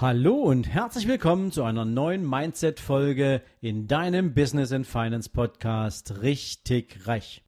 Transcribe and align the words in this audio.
Hallo 0.00 0.32
und 0.32 0.66
herzlich 0.66 1.06
willkommen 1.06 1.52
zu 1.52 1.62
einer 1.62 1.84
neuen 1.84 2.26
Mindset-Folge 2.26 3.42
in 3.60 3.86
deinem 3.86 4.32
Business 4.32 4.72
and 4.72 4.86
Finance 4.86 5.28
Podcast 5.28 6.22
Richtig 6.22 7.06
Reich. 7.06 7.44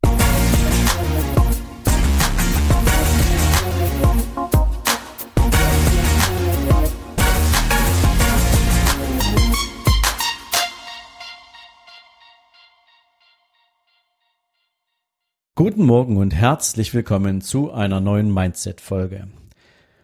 Guten 15.55 15.87
Morgen 15.87 16.19
und 16.19 16.34
herzlich 16.34 16.93
willkommen 16.93 17.41
zu 17.41 17.73
einer 17.73 18.03
neuen 18.03 18.30
Mindset-Folge. 18.34 19.29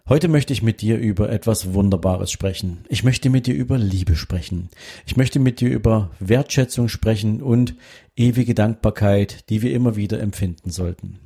Heute 0.08 0.28
möchte 0.28 0.54
ich 0.54 0.62
mit 0.62 0.80
dir 0.80 0.96
über 0.96 1.28
etwas 1.28 1.74
Wunderbares 1.74 2.32
sprechen. 2.32 2.78
Ich 2.88 3.04
möchte 3.04 3.28
mit 3.28 3.46
dir 3.46 3.54
über 3.54 3.76
Liebe 3.76 4.16
sprechen. 4.16 4.70
Ich 5.04 5.18
möchte 5.18 5.38
mit 5.38 5.60
dir 5.60 5.68
über 5.68 6.10
Wertschätzung 6.18 6.88
sprechen 6.88 7.42
und 7.42 7.74
ewige 8.16 8.54
Dankbarkeit, 8.54 9.50
die 9.50 9.60
wir 9.60 9.74
immer 9.74 9.96
wieder 9.96 10.18
empfinden 10.18 10.70
sollten. 10.70 11.18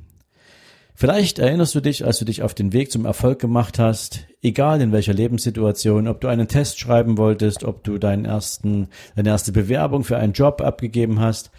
Vielleicht 0.95 1.39
erinnerst 1.39 1.73
du 1.75 1.79
dich, 1.79 2.03
als 2.03 2.19
du 2.19 2.25
dich 2.25 2.43
auf 2.43 2.53
den 2.53 2.73
Weg 2.73 2.91
zum 2.91 3.05
Erfolg 3.05 3.39
gemacht 3.39 3.79
hast, 3.79 4.27
egal 4.41 4.81
in 4.81 4.91
welcher 4.91 5.13
Lebenssituation, 5.13 6.09
ob 6.09 6.19
du 6.19 6.27
einen 6.27 6.49
Test 6.49 6.77
schreiben 6.77 7.17
wolltest, 7.17 7.63
ob 7.63 7.85
du 7.85 7.97
deinen 7.97 8.25
ersten, 8.25 8.89
deine 9.15 9.29
erste 9.29 9.53
Bewerbung 9.53 10.03
für 10.03 10.17
einen 10.17 10.33
Job 10.33 10.61
abgegeben 10.61 11.21
hast, 11.21 11.51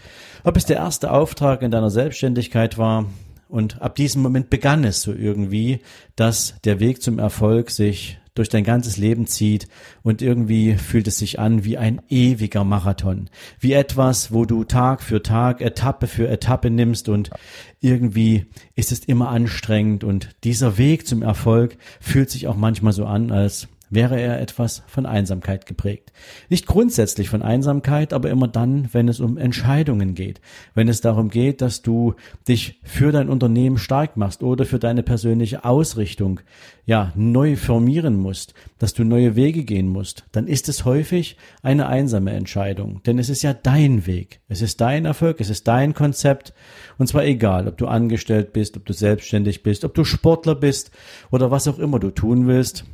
ob 0.45 0.59
es 0.59 0.67
der 0.67 0.77
erste 0.77 1.11
Auftrag 1.11 1.63
in 1.63 1.71
deiner 1.71 1.91
Selbstständigkeit 1.91 2.77
war, 2.77 3.07
und 3.55 3.81
ab 3.81 3.95
diesem 3.95 4.21
Moment 4.21 4.51
begann 4.51 4.83
es 4.83 5.03
so 5.03 5.13
irgendwie, 5.13 5.79
dass 6.17 6.57
der 6.65 6.81
Weg 6.81 7.01
zum 7.01 7.21
Erfolg 7.21 7.71
sich 7.71 8.19
durch 8.35 8.49
dein 8.49 8.65
ganzes 8.65 8.97
Leben 8.97 9.29
zieht 9.29 9.69
und 10.03 10.23
irgendwie 10.23 10.75
fühlt 10.75 11.07
es 11.07 11.19
sich 11.19 11.39
an 11.39 11.63
wie 11.63 11.79
ein 11.79 12.03
ewiger 12.09 12.65
Marathon, 12.65 13.31
wie 13.61 13.75
etwas, 13.75 14.33
wo 14.33 14.45
du 14.45 14.65
Tag 14.65 15.03
für 15.05 15.23
Tag, 15.23 15.61
Etappe 15.61 16.09
für 16.09 16.27
Etappe 16.29 16.69
nimmst 16.69 17.09
und 17.09 17.31
irgendwie 17.79 18.47
ist 18.75 18.91
es 18.91 19.05
immer 19.05 19.29
anstrengend. 19.29 20.03
Und 20.03 20.31
dieser 20.43 20.77
Weg 20.77 21.07
zum 21.07 21.23
Erfolg 21.23 21.77
fühlt 22.01 22.31
sich 22.31 22.49
auch 22.49 22.57
manchmal 22.57 22.93
so 22.93 23.07
an, 23.07 23.31
als 23.31 23.69
wäre 23.95 24.21
er 24.21 24.41
etwas 24.41 24.83
von 24.87 25.07
Einsamkeit 25.07 25.67
geprägt. 25.67 26.13
Nicht 26.49 26.67
grundsätzlich 26.67 27.29
von 27.29 27.43
Einsamkeit, 27.43 28.13
aber 28.13 28.31
immer 28.31 28.49
dann, 28.49 28.89
wenn 28.93 29.09
es 29.09 29.21
um 29.21 29.39
Entscheidungen 29.39 30.15
geht, 30.15 30.41
wenn 30.75 30.89
es 30.89 31.01
darum 31.01 31.31
geht, 31.31 31.61
dass 31.61 31.83
du 31.83 32.15
dich 32.49 32.81
für 32.83 33.13
dein 33.13 33.29
Unternehmen 33.29 33.79
stark 33.79 34.17
machst 34.17 34.43
oder 34.43 34.65
für 34.65 34.79
deine 34.79 35.03
persönliche 35.03 35.65
Ausrichtung, 35.65 36.41
ja, 36.87 37.13
neu 37.15 37.57
formieren 37.57 38.17
musst, 38.17 38.53
dass 38.79 38.93
du 38.93 39.05
neue 39.05 39.37
Wege 39.37 39.65
gehen 39.65 39.89
musst, 39.89 40.25
dann 40.33 40.47
ist 40.47 40.69
es 40.69 40.85
häufig 40.85 41.37
eine 41.63 41.87
einsame 41.87 42.33
Entscheidung, 42.33 43.03
denn 43.07 43.19
es 43.19 43.31
ist 43.31 43.43
ja 43.43 43.55
dein 43.55 44.07
Weg, 44.07 44.41
es 44.49 44.61
ist 44.61 44.81
dein 44.81 45.07
Erfolg, 45.07 45.41
es 45.41 45.49
ist 45.49 45.67
dein 45.67 45.95
Konzept. 45.95 46.53
Und 46.99 47.07
zwar 47.07 47.25
egal, 47.25 47.69
ob 47.69 47.79
du 47.79 47.87
angestellt 47.87 48.53
bist, 48.53 48.77
ob 48.77 48.85
du 48.85 48.93
selbstständig 48.93 49.63
bist, 49.63 49.85
ob 49.85 49.95
du 49.95 50.05
Sportler 50.05 50.55
bist 50.55 50.91
oder 51.31 51.51
was 51.51 51.67
auch 51.69 51.79
immer 51.79 51.99
du 51.99 52.11
tun 52.11 52.47
willst, 52.47 52.85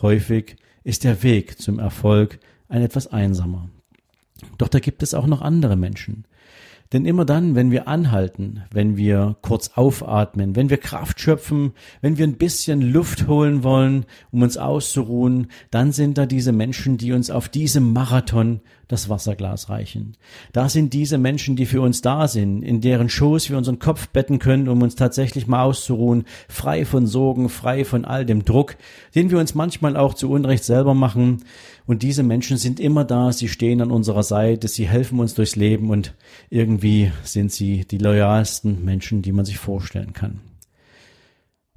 Häufig 0.00 0.56
ist 0.84 1.04
der 1.04 1.22
Weg 1.22 1.58
zum 1.58 1.78
Erfolg 1.78 2.38
ein 2.68 2.82
etwas 2.82 3.08
einsamer. 3.08 3.68
Doch 4.56 4.68
da 4.68 4.78
gibt 4.78 5.02
es 5.02 5.14
auch 5.14 5.26
noch 5.26 5.42
andere 5.42 5.76
Menschen. 5.76 6.24
Denn 6.92 7.04
immer 7.04 7.26
dann, 7.26 7.54
wenn 7.54 7.70
wir 7.70 7.86
anhalten, 7.86 8.62
wenn 8.72 8.96
wir 8.96 9.36
kurz 9.42 9.72
aufatmen, 9.74 10.56
wenn 10.56 10.70
wir 10.70 10.78
Kraft 10.78 11.20
schöpfen, 11.20 11.72
wenn 12.00 12.16
wir 12.16 12.26
ein 12.26 12.38
bisschen 12.38 12.80
Luft 12.80 13.26
holen 13.26 13.62
wollen, 13.62 14.06
um 14.30 14.40
uns 14.40 14.56
auszuruhen, 14.56 15.48
dann 15.70 15.92
sind 15.92 16.16
da 16.16 16.24
diese 16.24 16.52
Menschen, 16.52 16.96
die 16.96 17.12
uns 17.12 17.30
auf 17.30 17.50
diesem 17.50 17.92
Marathon 17.92 18.60
das 18.88 19.10
Wasserglas 19.10 19.68
reichen. 19.68 20.16
Da 20.52 20.70
sind 20.70 20.94
diese 20.94 21.18
Menschen, 21.18 21.56
die 21.56 21.66
für 21.66 21.82
uns 21.82 22.00
da 22.00 22.26
sind, 22.26 22.62
in 22.62 22.80
deren 22.80 23.10
Schoß 23.10 23.50
wir 23.50 23.58
unseren 23.58 23.78
Kopf 23.78 24.08
betten 24.08 24.38
können, 24.38 24.66
um 24.68 24.80
uns 24.80 24.94
tatsächlich 24.94 25.46
mal 25.46 25.62
auszuruhen, 25.62 26.24
frei 26.48 26.86
von 26.86 27.06
Sorgen, 27.06 27.50
frei 27.50 27.84
von 27.84 28.06
all 28.06 28.24
dem 28.24 28.46
Druck, 28.46 28.76
den 29.14 29.30
wir 29.30 29.38
uns 29.38 29.54
manchmal 29.54 29.96
auch 29.96 30.14
zu 30.14 30.30
Unrecht 30.30 30.64
selber 30.64 30.94
machen. 30.94 31.44
Und 31.86 32.02
diese 32.02 32.22
Menschen 32.22 32.56
sind 32.56 32.80
immer 32.80 33.04
da, 33.04 33.32
sie 33.32 33.48
stehen 33.48 33.82
an 33.82 33.90
unserer 33.90 34.22
Seite, 34.22 34.68
sie 34.68 34.88
helfen 34.88 35.20
uns 35.20 35.34
durchs 35.34 35.56
Leben 35.56 35.90
und 35.90 36.14
irgendwie 36.48 36.77
sind 37.24 37.52
sie 37.52 37.84
die 37.86 37.98
loyalsten 37.98 38.84
Menschen, 38.84 39.22
die 39.22 39.32
man 39.32 39.44
sich 39.44 39.58
vorstellen 39.58 40.12
kann. 40.12 40.40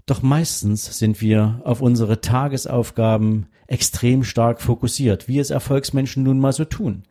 Doch 0.05 0.21
meistens 0.21 0.97
sind 0.97 1.21
wir 1.21 1.61
auf 1.63 1.81
unsere 1.81 2.21
Tagesaufgaben 2.21 3.47
extrem 3.67 4.23
stark 4.23 4.61
fokussiert, 4.61 5.27
wie 5.27 5.39
es 5.39 5.49
Erfolgsmenschen 5.49 6.23
nun 6.23 6.39
mal 6.39 6.51
so 6.51 6.65
tun. 6.65 7.03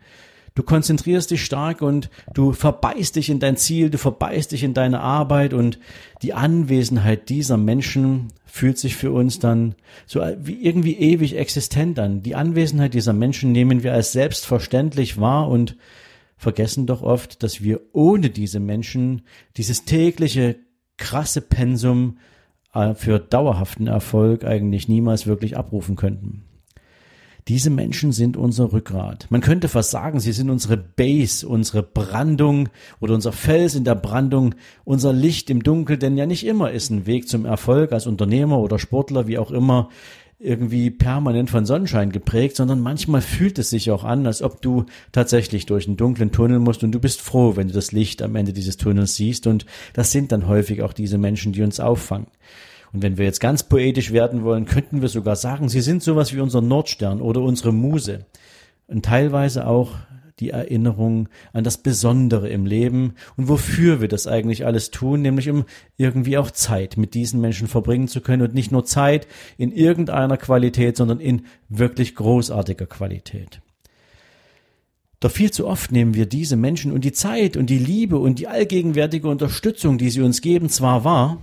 Du 0.55 0.63
konzentrierst 0.65 1.31
dich 1.31 1.45
stark 1.45 1.81
und 1.81 2.11
du 2.35 2.53
verbeißt 2.53 3.17
dich 3.17 3.31
in 3.31 3.39
dein 3.39 3.57
Ziel, 3.57 3.89
du 3.89 3.99
verbeißt 3.99 4.53
dich 4.53 4.65
in 4.65 4.75
deine 4.75 5.01
Arbeit 5.01 5.55
und 5.55 5.79
die 6.23 6.35
Anwesenheit 6.35 7.29
dieser 7.29 7.57
Menschen 7.57 8.33
fühlt 8.45 8.77
sich 8.77 8.97
für 8.97 9.13
uns 9.13 9.39
dann 9.39 9.77
so 10.07 10.21
wie 10.41 10.61
irgendwie 10.61 10.97
ewig 10.97 11.37
existent 11.37 11.99
an. 12.01 12.23
Die 12.23 12.35
Anwesenheit 12.35 12.95
dieser 12.95 13.13
Menschen 13.13 13.53
nehmen 13.53 13.85
wir 13.85 13.95
als 13.95 14.13
selbstverständlich 14.13 15.21
wahr 15.21 15.49
und 15.49 15.77
vergessen 16.41 16.87
doch 16.87 17.03
oft, 17.03 17.43
dass 17.43 17.63
wir 17.63 17.83
ohne 17.93 18.31
diese 18.31 18.61
Menschen 18.61 19.23
dieses 19.59 19.85
tägliche 19.85 20.57
krasse 20.97 21.43
Pensum 21.43 22.17
äh, 22.73 22.95
für 22.95 23.19
dauerhaften 23.19 23.87
Erfolg 23.87 24.45
eigentlich 24.45 24.89
niemals 24.89 25.27
wirklich 25.27 25.59
abrufen 25.59 25.97
könnten. 25.97 26.45
Diese 27.47 27.69
Menschen 27.69 28.13
sind 28.13 28.39
unser 28.39 28.73
Rückgrat. 28.73 29.27
Man 29.29 29.43
könnte 29.43 29.69
fast 29.69 29.91
sagen, 29.91 30.19
sie 30.19 30.33
sind 30.33 30.49
unsere 30.49 30.79
Base, 30.79 31.47
unsere 31.47 31.83
Brandung 31.83 32.71
oder 33.01 33.15
unser 33.15 33.33
Fels 33.33 33.75
in 33.75 33.85
der 33.85 33.95
Brandung, 33.95 34.55
unser 34.85 35.13
Licht 35.13 35.51
im 35.51 35.63
Dunkel, 35.63 35.99
denn 35.99 36.17
ja 36.17 36.25
nicht 36.25 36.47
immer 36.47 36.71
ist 36.71 36.89
ein 36.89 37.05
Weg 37.05 37.29
zum 37.29 37.45
Erfolg 37.45 37.93
als 37.93 38.07
Unternehmer 38.07 38.61
oder 38.61 38.79
Sportler, 38.79 39.27
wie 39.27 39.37
auch 39.37 39.51
immer, 39.51 39.91
irgendwie 40.43 40.91
permanent 40.91 41.51
von 41.51 41.67
Sonnenschein 41.67 42.13
geprägt, 42.13 42.57
sondern 42.57 42.81
manchmal 42.81 43.21
fühlt 43.21 43.59
es 43.59 43.69
sich 43.69 43.91
auch 43.91 44.05
an, 44.05 44.27
als 44.27 44.43
ob 44.43 44.63
du 44.63 44.87
tatsächlich 45.13 45.67
durch 45.67 45.87
einen 45.87 45.99
dunklen 45.99 46.33
Tunnel 46.33 46.59
musst 46.59 46.83
und 46.83 46.93
du 46.93 46.99
bist 46.99 47.21
froh, 47.21 47.57
wenn 47.57 47.69
du 47.69 47.75
das 47.75 47.93
Licht 47.93 48.23
am 48.23 48.35
Ende 48.37 48.55
dieses 48.55 48.79
Tunnels 48.79 49.17
siehst 49.17 49.47
und 49.47 49.67
das 49.93 50.13
sind 50.13 50.33
dann 50.33 50.49
häufig 50.49 50.83
auch 50.83 50.95
diese 50.95 51.19
Menschen, 51.19 51.53
die 51.53 51.63
uns 51.63 51.79
auffangen. 51.79 52.29
Und 52.93 53.03
wenn 53.03 53.19
wir 53.19 53.27
jetzt 53.27 53.41
ganz 53.41 53.63
poetisch 53.63 54.13
werden 54.13 54.43
wollen, 54.43 54.65
könnten 54.65 55.03
wir 55.03 55.09
sogar 55.09 55.37
sagen, 55.37 55.69
sie 55.69 55.83
sind 55.83 56.03
sowas 56.03 56.35
wie 56.35 56.41
unser 56.41 56.63
Nordstern 56.63 57.21
oder 57.21 57.43
unsere 57.43 57.73
Muse. 57.73 58.25
Und 58.89 59.05
teilweise 59.05 59.67
auch 59.67 59.93
die 60.41 60.51
Erinnerung 60.51 61.29
an 61.53 61.65
das 61.65 61.79
Besondere 61.79 62.49
im 62.49 62.67
Leben 62.67 63.15
und 63.37 63.49
wofür 63.49 64.01
wir 64.01 64.09
das 64.09 64.27
eigentlich 64.27 64.67
alles 64.67 64.91
tun, 64.91 65.23
nämlich 65.23 65.51
um 65.51 65.65
irgendwie 65.97 66.39
auch 66.39 66.51
Zeit 66.51 66.97
mit 66.97 67.15
diesen 67.15 67.41
Menschen 67.41 67.69
verbringen 67.69 68.09
zu 68.09 68.21
können 68.21 68.43
und 68.43 68.55
nicht 68.55 68.73
nur 68.73 68.85
Zeit 68.85 69.27
in 69.59 69.71
irgendeiner 69.71 70.37
Qualität, 70.37 70.97
sondern 70.97 71.21
in 71.21 71.47
wirklich 71.69 72.15
großartiger 72.15 72.87
Qualität. 72.87 73.61
Doch 75.21 75.31
viel 75.31 75.51
zu 75.51 75.67
oft 75.67 75.93
nehmen 75.93 76.15
wir 76.15 76.25
diese 76.25 76.57
Menschen 76.57 76.93
und 76.93 77.05
die 77.05 77.13
Zeit 77.13 77.59
und 77.59 77.69
die 77.69 77.79
Liebe 77.79 78.19
und 78.19 78.39
die 78.39 78.49
allgegenwärtige 78.49 79.29
Unterstützung, 79.29 79.99
die 79.99 80.09
sie 80.09 80.23
uns 80.23 80.41
geben, 80.41 80.71
zwar 80.71 81.05
wahr, 81.05 81.39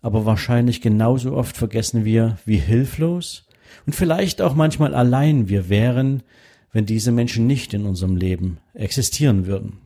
aber 0.00 0.24
wahrscheinlich 0.24 0.80
genauso 0.80 1.34
oft 1.34 1.58
vergessen 1.58 2.06
wir, 2.06 2.38
wie 2.46 2.56
hilflos 2.56 3.46
und 3.84 3.94
vielleicht 3.94 4.40
auch 4.40 4.54
manchmal 4.54 4.94
allein 4.94 5.50
wir 5.50 5.68
wären, 5.68 6.22
wenn 6.76 6.84
diese 6.84 7.10
Menschen 7.10 7.46
nicht 7.46 7.72
in 7.72 7.86
unserem 7.86 8.16
Leben 8.18 8.58
existieren 8.74 9.46
würden. 9.46 9.78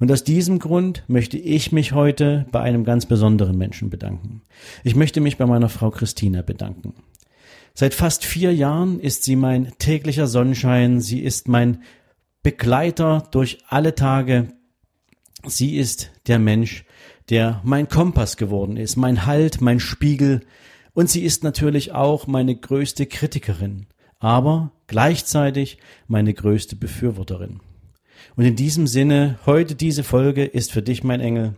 Und 0.00 0.10
aus 0.10 0.24
diesem 0.24 0.58
Grund 0.58 1.04
möchte 1.06 1.38
ich 1.38 1.70
mich 1.70 1.92
heute 1.92 2.44
bei 2.50 2.58
einem 2.58 2.82
ganz 2.82 3.06
besonderen 3.06 3.56
Menschen 3.56 3.88
bedanken. 3.88 4.42
Ich 4.82 4.96
möchte 4.96 5.20
mich 5.20 5.36
bei 5.36 5.46
meiner 5.46 5.68
Frau 5.68 5.92
Christina 5.92 6.42
bedanken. 6.42 6.94
Seit 7.72 7.94
fast 7.94 8.24
vier 8.24 8.52
Jahren 8.52 8.98
ist 8.98 9.22
sie 9.22 9.36
mein 9.36 9.70
täglicher 9.78 10.26
Sonnenschein, 10.26 11.00
sie 11.00 11.20
ist 11.20 11.46
mein 11.46 11.84
Begleiter 12.42 13.28
durch 13.30 13.58
alle 13.68 13.94
Tage, 13.94 14.48
sie 15.46 15.76
ist 15.76 16.10
der 16.26 16.40
Mensch, 16.40 16.84
der 17.30 17.60
mein 17.62 17.88
Kompass 17.88 18.36
geworden 18.36 18.76
ist, 18.76 18.96
mein 18.96 19.24
Halt, 19.24 19.60
mein 19.60 19.78
Spiegel, 19.78 20.40
und 20.94 21.08
sie 21.08 21.22
ist 21.22 21.44
natürlich 21.44 21.92
auch 21.92 22.26
meine 22.26 22.56
größte 22.56 23.06
Kritikerin 23.06 23.86
aber 24.22 24.70
gleichzeitig 24.92 25.78
meine 26.06 26.34
größte 26.34 26.76
Befürworterin. 26.76 27.60
Und 28.36 28.44
in 28.44 28.56
diesem 28.56 28.86
Sinne, 28.86 29.38
heute 29.46 29.74
diese 29.74 30.04
Folge 30.04 30.44
ist 30.44 30.70
für 30.70 30.82
dich, 30.82 31.02
mein 31.02 31.20
Engel, 31.20 31.54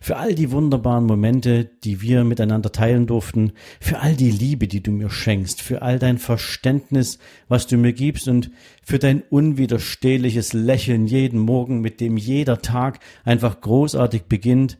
für 0.00 0.16
all 0.16 0.34
die 0.34 0.50
wunderbaren 0.50 1.06
Momente, 1.06 1.64
die 1.64 2.02
wir 2.02 2.24
miteinander 2.24 2.72
teilen 2.72 3.06
durften, 3.06 3.52
für 3.80 4.00
all 4.00 4.14
die 4.14 4.30
Liebe, 4.30 4.68
die 4.68 4.82
du 4.82 4.90
mir 4.90 5.08
schenkst, 5.08 5.62
für 5.62 5.80
all 5.80 5.98
dein 5.98 6.18
Verständnis, 6.18 7.18
was 7.48 7.66
du 7.66 7.78
mir 7.78 7.94
gibst 7.94 8.28
und 8.28 8.50
für 8.82 8.98
dein 8.98 9.22
unwiderstehliches 9.22 10.52
Lächeln 10.52 11.06
jeden 11.06 11.40
Morgen, 11.40 11.80
mit 11.80 12.00
dem 12.00 12.18
jeder 12.18 12.60
Tag 12.60 13.00
einfach 13.24 13.62
großartig 13.62 14.24
beginnt. 14.24 14.78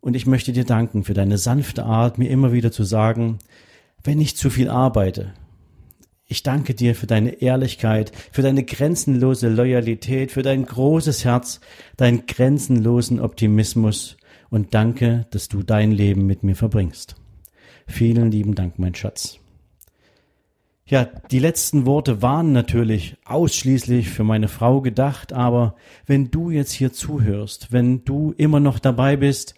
Und 0.00 0.16
ich 0.16 0.26
möchte 0.26 0.52
dir 0.52 0.64
danken 0.64 1.02
für 1.02 1.14
deine 1.14 1.38
sanfte 1.38 1.84
Art, 1.84 2.18
mir 2.18 2.28
immer 2.28 2.52
wieder 2.52 2.70
zu 2.72 2.84
sagen, 2.84 3.38
wenn 4.04 4.20
ich 4.20 4.36
zu 4.36 4.50
viel 4.50 4.68
arbeite, 4.68 5.32
Ich 6.30 6.42
danke 6.42 6.74
dir 6.74 6.94
für 6.94 7.06
deine 7.06 7.40
Ehrlichkeit, 7.40 8.12
für 8.32 8.42
deine 8.42 8.62
grenzenlose 8.62 9.48
Loyalität, 9.48 10.30
für 10.30 10.42
dein 10.42 10.66
großes 10.66 11.24
Herz, 11.24 11.60
deinen 11.96 12.26
grenzenlosen 12.26 13.18
Optimismus 13.18 14.18
und 14.50 14.74
danke, 14.74 15.26
dass 15.30 15.48
du 15.48 15.62
dein 15.62 15.90
Leben 15.90 16.26
mit 16.26 16.42
mir 16.42 16.54
verbringst. 16.54 17.16
Vielen 17.86 18.30
lieben 18.30 18.54
Dank, 18.54 18.78
mein 18.78 18.94
Schatz. 18.94 19.38
Ja, 20.84 21.06
die 21.30 21.38
letzten 21.38 21.86
Worte 21.86 22.20
waren 22.20 22.52
natürlich 22.52 23.16
ausschließlich 23.24 24.10
für 24.10 24.24
meine 24.24 24.48
Frau 24.48 24.82
gedacht, 24.82 25.32
aber 25.32 25.76
wenn 26.04 26.30
du 26.30 26.50
jetzt 26.50 26.72
hier 26.72 26.92
zuhörst, 26.92 27.72
wenn 27.72 28.04
du 28.04 28.34
immer 28.36 28.60
noch 28.60 28.78
dabei 28.78 29.16
bist, 29.16 29.54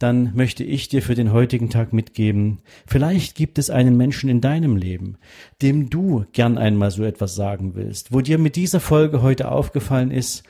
dann 0.00 0.34
möchte 0.34 0.64
ich 0.64 0.88
dir 0.88 1.02
für 1.02 1.14
den 1.14 1.30
heutigen 1.30 1.68
Tag 1.68 1.92
mitgeben, 1.92 2.58
vielleicht 2.86 3.36
gibt 3.36 3.58
es 3.58 3.68
einen 3.68 3.96
Menschen 3.98 4.30
in 4.30 4.40
deinem 4.40 4.76
Leben, 4.76 5.18
dem 5.60 5.90
du 5.90 6.24
gern 6.32 6.56
einmal 6.56 6.90
so 6.90 7.04
etwas 7.04 7.34
sagen 7.34 7.74
willst, 7.74 8.10
wo 8.10 8.22
dir 8.22 8.38
mit 8.38 8.56
dieser 8.56 8.80
Folge 8.80 9.20
heute 9.20 9.52
aufgefallen 9.52 10.10
ist, 10.10 10.42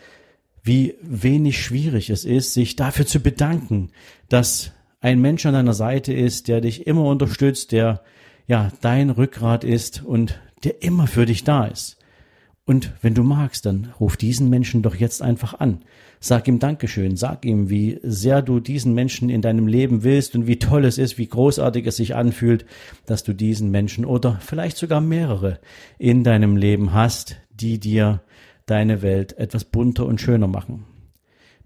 wie 0.63 0.95
wenig 1.03 1.63
schwierig 1.63 2.11
es 2.11 2.25
ist, 2.25 2.55
sich 2.55 2.77
dafür 2.77 3.07
zu 3.07 3.21
bedanken, 3.21 3.91
dass 4.29 4.73
ein 5.01 5.21
Mensch 5.21 5.45
an 5.47 5.55
deiner 5.55 5.75
Seite 5.75 6.13
ist, 6.13 6.47
der 6.47 6.61
dich 6.61 6.87
immer 6.87 7.05
unterstützt, 7.05 7.73
der 7.73 8.03
ja 8.47 8.71
dein 8.81 9.11
Rückgrat 9.11 9.65
ist 9.65 10.05
und 10.05 10.41
der 10.63 10.83
immer 10.83 11.09
für 11.09 11.27
dich 11.27 11.43
da 11.43 11.65
ist. 11.65 12.00
Und 12.71 12.93
wenn 13.03 13.15
du 13.15 13.25
magst, 13.25 13.67
dann 13.67 13.93
ruf 13.99 14.17
diesen 14.17 14.49
Menschen 14.49 14.81
doch 14.81 14.95
jetzt 14.95 15.23
einfach 15.23 15.59
an. 15.59 15.81
Sag 16.21 16.47
ihm 16.47 16.61
Dankeschön, 16.61 17.17
sag 17.17 17.45
ihm, 17.45 17.69
wie 17.69 17.99
sehr 18.05 18.43
du 18.43 18.61
diesen 18.61 18.95
Menschen 18.95 19.29
in 19.29 19.43
deinem 19.43 19.67
Leben 19.67 20.05
willst 20.05 20.37
und 20.37 20.47
wie 20.47 20.61
toll 20.61 20.85
es 20.85 20.97
ist, 20.97 21.19
wie 21.19 21.27
großartig 21.27 21.85
es 21.89 21.97
sich 21.97 22.15
anfühlt, 22.15 22.65
dass 23.07 23.25
du 23.25 23.33
diesen 23.33 23.73
Menschen 23.73 24.05
oder 24.05 24.39
vielleicht 24.41 24.77
sogar 24.77 25.01
mehrere 25.01 25.59
in 25.99 26.23
deinem 26.23 26.57
Leben 26.57 26.95
hast, 26.95 27.39
die 27.51 27.81
dir 27.81 28.23
deine 28.67 29.03
Welt 29.03 29.37
etwas 29.37 29.65
bunter 29.65 30.07
und 30.07 30.21
schöner 30.21 30.47
machen. 30.47 30.85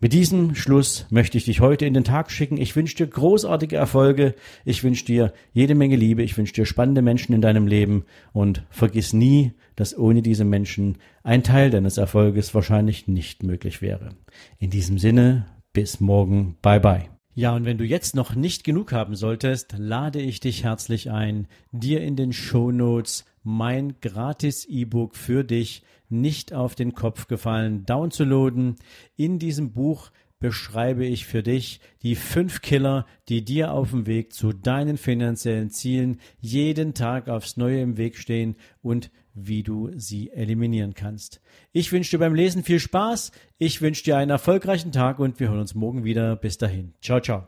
Mit 0.00 0.12
diesem 0.12 0.55
Schluss 0.55 1.06
möchte 1.11 1.38
ich 1.38 1.44
dich 1.44 1.61
heute 1.61 1.87
in 1.87 1.94
den 1.94 2.05
Tag 2.05 2.31
schicken. 2.31 2.56
Ich 2.56 2.76
wünsche 2.76 2.96
dir 2.96 3.06
großartige 3.06 3.76
Erfolge. 3.76 4.35
Ich 4.64 4.82
wünsche 4.82 5.05
dir 5.05 5.32
jede 5.52 5.75
Menge 5.75 5.96
Liebe. 5.96 6.23
Ich 6.23 6.37
wünsche 6.37 6.52
dir 6.52 6.67
spannende 6.67 7.00
Menschen 7.00 7.32
in 7.32 7.41
deinem 7.41 7.67
Leben. 7.67 8.05
Und 8.32 8.64
vergiss 8.70 9.12
nie, 9.12 9.52
dass 9.76 9.96
ohne 9.96 10.20
diese 10.20 10.44
Menschen 10.44 10.99
ein 11.23 11.43
Teil 11.43 11.70
deines 11.70 11.96
Erfolges 11.96 12.55
wahrscheinlich 12.55 13.08
nicht 13.08 13.43
möglich 13.43 13.81
wäre. 13.81 14.11
In 14.58 14.70
diesem 14.70 14.99
Sinne, 14.99 15.46
bis 15.73 16.00
morgen. 16.00 16.56
Bye 16.61 16.81
bye. 16.81 17.08
Ja, 17.37 17.55
und 17.55 17.64
wenn 17.64 17.79
du 17.79 17.85
jetzt 17.85 18.14
noch 18.14 18.35
nicht 18.35 18.62
genug 18.62 18.93
haben 18.93 19.17
solltest, 19.17 19.75
lade 19.76 20.20
ich 20.20 20.38
dich 20.38 20.62
herzlich 20.62 21.11
ein, 21.11 21.49
dir 21.73 22.00
in 22.00 22.14
den 22.14 22.32
Show 22.32 22.70
Notes 22.70 23.25
mein 23.44 24.00
gratis 24.00 24.64
E-Book 24.64 25.14
für 25.14 25.44
dich 25.44 25.82
nicht 26.08 26.52
auf 26.52 26.75
den 26.75 26.94
Kopf 26.94 27.29
gefallen 27.29 27.87
downzuladen. 27.87 28.76
In 29.17 29.38
diesem 29.38 29.73
Buch 29.73 30.11
beschreibe 30.41 31.06
ich 31.06 31.26
für 31.26 31.43
dich 31.43 31.81
die 32.02 32.17
fünf 32.17 32.61
Killer, 32.61 33.06
die 33.29 33.44
dir 33.44 33.73
auf 33.73 33.91
dem 33.91 34.06
Weg 34.06 34.32
zu 34.32 34.52
deinen 34.52 34.99
finanziellen 34.99 35.70
Zielen 35.70 36.20
jeden 36.41 36.93
Tag 36.93 37.29
aufs 37.29 37.56
Neue 37.56 37.81
im 37.81 37.96
Weg 37.96 38.17
stehen 38.17 38.56
und 38.82 39.11
wie 39.32 39.62
du 39.62 39.90
sie 39.97 40.31
eliminieren 40.31 40.94
kannst. 40.94 41.40
Ich 41.73 41.93
wünsche 41.93 42.12
dir 42.12 42.19
beim 42.19 42.35
Lesen 42.35 42.62
viel 42.62 42.79
Spaß, 42.79 43.32
ich 43.58 43.81
wünsche 43.81 44.05
dir 44.05 44.17
einen 44.17 44.31
erfolgreichen 44.31 44.93
Tag 44.93 45.19
und 45.19 45.40
wir 45.40 45.49
hören 45.49 45.61
uns 45.61 45.75
morgen 45.75 46.05
wieder. 46.05 46.37
Bis 46.37 46.58
dahin. 46.58 46.94
Ciao, 47.00 47.20
ciao. 47.20 47.47